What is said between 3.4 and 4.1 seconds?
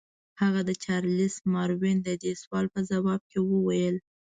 وویل.